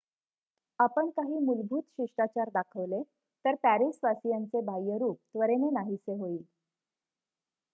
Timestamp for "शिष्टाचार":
1.89-2.49